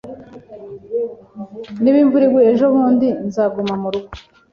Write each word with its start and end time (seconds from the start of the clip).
Niba 1.81 1.97
imvura 2.03 2.23
iguye 2.27 2.47
ejobundi, 2.53 3.07
nzaguma 3.27 3.73
murugo 3.81 4.11